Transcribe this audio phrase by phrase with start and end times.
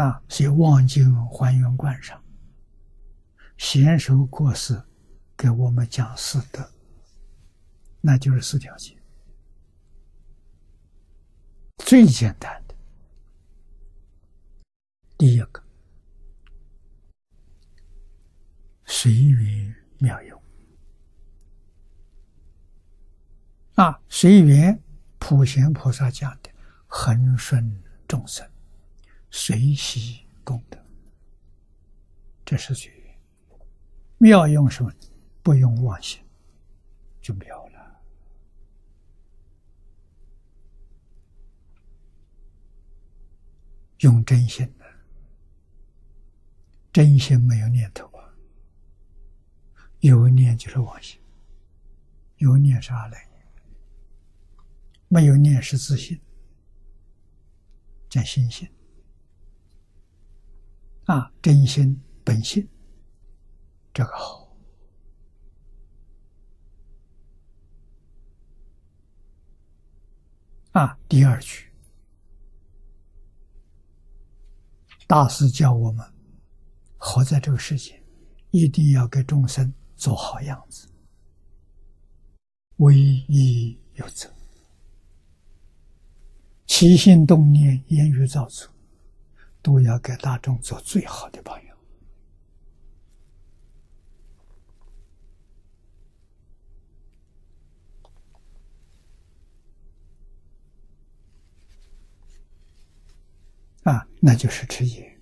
[0.00, 2.18] 啊，所以望经还原观上，
[3.58, 4.82] 贤首过世
[5.36, 6.66] 给我们讲四德，
[8.00, 8.96] 那就是四条戒，
[11.84, 12.74] 最简单的，
[15.18, 15.62] 第一个
[18.86, 20.42] 随缘妙用
[23.74, 24.82] 啊，随缘
[25.18, 26.50] 普贤菩萨讲的
[26.86, 28.50] 恒顺众生。
[29.30, 30.78] 随喜功德，
[32.44, 33.18] 这是绝缘。
[34.18, 34.92] 妙用什么？
[35.42, 36.20] 不用妄心，
[37.22, 38.02] 就妙了。
[44.00, 44.84] 用真心的，
[46.92, 48.34] 真心没有念头啊。
[50.00, 51.20] 有念就是妄心，
[52.36, 53.28] 有念是阿赖，
[55.08, 56.20] 没有念是自信，
[58.08, 58.68] 叫心性。
[61.10, 62.68] 啊，真心本性，
[63.92, 64.48] 这个好。
[70.70, 71.66] 啊，第二句，
[75.08, 76.06] 大师教我们
[76.96, 78.00] 活在这个世界，
[78.52, 80.88] 一定要给众生做好样子，
[82.76, 84.32] 唯一有责，
[86.66, 88.72] 起心动念、言语造作。
[89.62, 91.76] 都要给大众做最好的榜样
[103.84, 104.06] 啊！
[104.20, 105.18] 那就是持戒。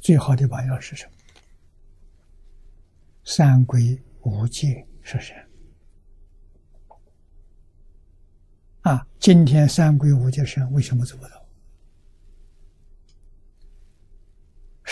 [0.00, 1.12] 最好的榜样是什么？
[3.24, 5.34] 三规五戒是什
[6.88, 7.00] 么？
[8.82, 9.06] 啊！
[9.18, 11.39] 今天三规五戒是为什么做不到？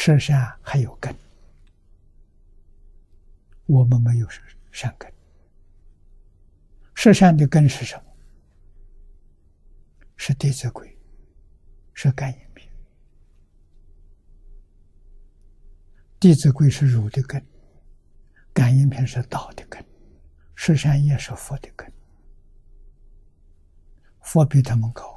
[0.09, 1.14] 十善还有根，
[3.67, 4.42] 我们没有善
[4.73, 5.12] 善根。
[6.94, 8.03] 十善的根是什么？
[10.16, 10.88] 是《弟子规》，
[11.93, 12.66] 是感应篇。
[16.19, 17.44] 《弟子规》是儒的根，
[18.55, 19.84] 感应篇是道的根，
[20.55, 21.93] 十善也是佛的根。
[24.22, 25.07] 佛比他们高。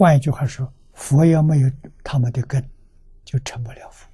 [0.00, 1.70] 换一句话说，佛要没有
[2.02, 2.66] 他们的根，
[3.22, 4.08] 就成不了佛。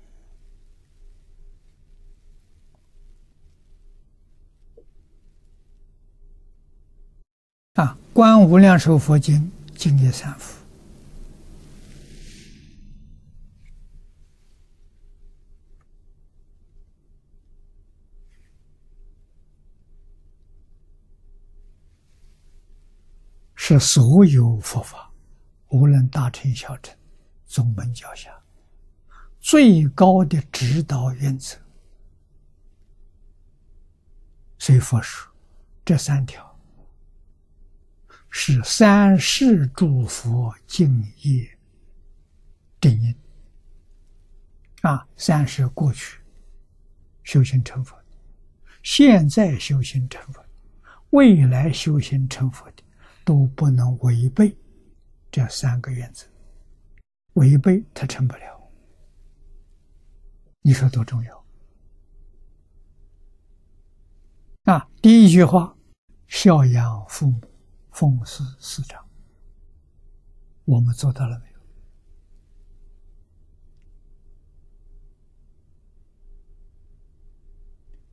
[7.75, 9.41] 啊，《观无量寿佛经》
[9.77, 10.61] 经业三福，
[23.55, 25.13] 是所有佛法。
[25.69, 26.97] 无论大乘小乘，
[27.44, 28.31] 宗门教下
[29.41, 31.56] 最高的指导原则，
[34.59, 35.32] 随佛说，
[35.84, 36.59] 这三条
[38.31, 41.49] 是三世诸佛敬业
[42.81, 43.15] 正因
[44.83, 46.21] 啊，三世过去
[47.25, 47.97] 修行成佛，
[48.83, 50.44] 现在修行成佛，
[51.10, 52.83] 未来修行成佛的，
[53.25, 54.56] 都不能违背。
[55.37, 56.27] 这三个原则，
[57.35, 58.73] 违背他成不了。
[60.63, 61.45] 你说多重要
[64.65, 64.89] 啊！
[65.03, 65.77] 第一句话，
[66.27, 67.39] 孝养父母，
[67.91, 69.07] 奉事师长，
[70.65, 71.61] 我们做到了没有？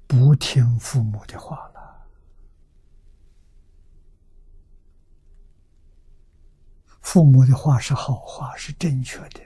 [0.08, 1.74] 不听父母的话了。
[7.04, 9.42] 父母的话是好话，是正确的，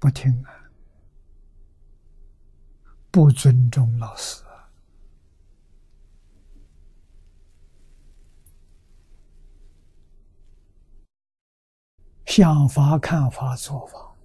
[0.00, 0.50] 不听啊，
[3.10, 4.68] 不尊重老师啊，
[12.24, 14.16] 想法、看法、做法，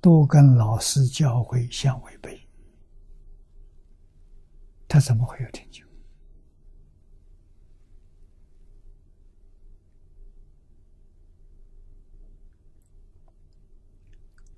[0.00, 2.40] 都跟老师教诲相违背，
[4.88, 5.89] 他怎么会有成就？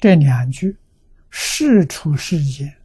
[0.03, 0.77] 这两句
[1.31, 2.77] 是出世间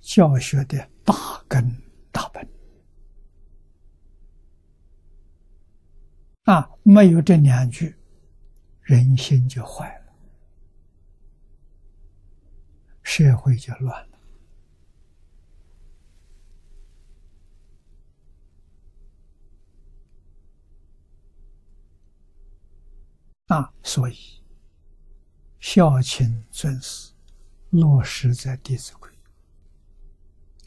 [0.00, 1.14] 教学的大
[1.46, 1.70] 根
[2.10, 2.48] 大本。
[6.44, 7.94] 啊没有这两句
[8.80, 10.14] 人心就坏了
[13.02, 14.18] 社会就乱了。
[23.48, 24.45] 啊所以
[25.58, 27.12] 孝亲尊师
[27.70, 29.10] 落实在《弟子规》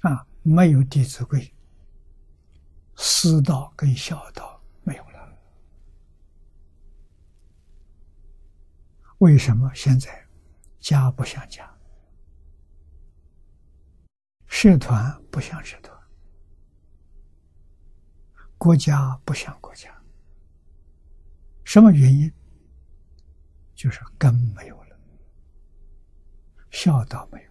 [0.10, 1.40] 啊，没有《弟子规》，
[2.96, 5.38] 师道跟孝道没有了。
[9.20, 10.28] 为什么现在
[10.80, 11.70] 家不像家，
[14.48, 15.98] 社团不像社团，
[18.58, 19.94] 国家不像国家？
[21.64, 22.32] 什么原因？
[23.80, 25.00] 就是根没有了，
[26.70, 27.50] 孝道没有，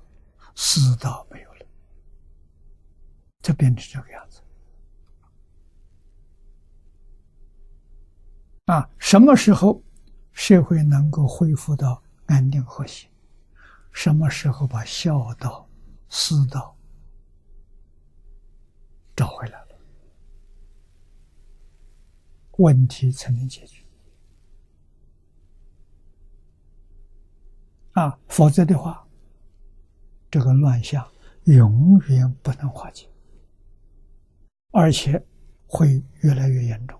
[0.54, 1.66] 师道没有了，
[3.40, 4.42] 就变成这个样子。
[8.66, 9.82] 啊，什么时候
[10.32, 13.08] 社会能够恢复到安定和谐？
[13.90, 15.66] 什么时候把孝道、
[16.10, 16.76] 师道
[19.16, 19.78] 找回来了，
[22.58, 23.82] 问题才能解决。
[27.98, 29.04] 啊，否则的话，
[30.30, 31.04] 这个乱象
[31.46, 33.10] 永远不能化解，
[34.70, 35.20] 而且
[35.66, 36.96] 会越来越严重。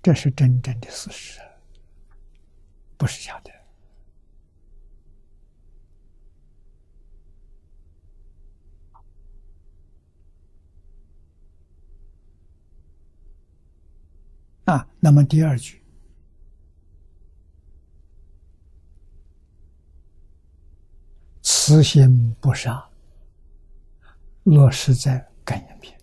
[0.00, 1.40] 这是真正的事实，
[2.96, 3.50] 不是假的。
[14.68, 15.82] 啊，那么第二句，
[21.40, 22.86] 慈心不杀，
[24.42, 25.98] 落实在感应篇，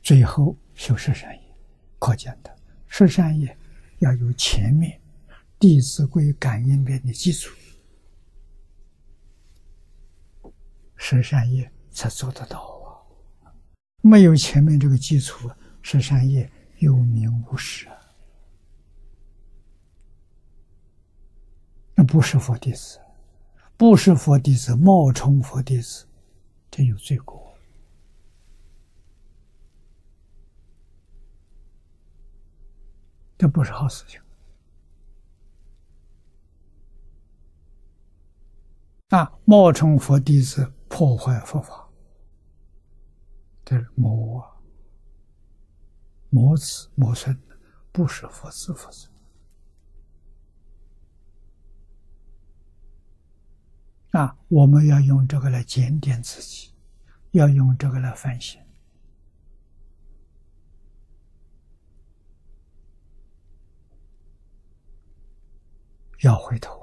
[0.00, 1.56] 最后修十善业，
[1.98, 2.56] 可见的
[2.86, 3.58] 十善业
[3.98, 5.00] 要有前面
[5.58, 7.52] 《弟子规》感应篇的基础，
[10.94, 12.69] 十善业才做得到。
[14.00, 15.50] 没有前面这个基础，
[15.82, 17.86] 十善业有名无实！
[21.94, 22.98] 那不是佛弟子，
[23.76, 26.06] 不是佛弟子，冒充佛弟子，
[26.70, 27.54] 这有罪过。
[33.36, 34.20] 这不是好事情
[39.08, 39.32] 啊！
[39.44, 41.89] 冒充佛弟子，破坏佛法。
[43.70, 44.50] 这是魔啊，
[46.28, 47.40] 魔子魔孙，
[47.92, 49.08] 不是佛子佛孙
[54.10, 54.36] 啊！
[54.48, 56.74] 我们要用这个来检点自己，
[57.30, 58.60] 要用这个来反省，
[66.24, 66.79] 要回头。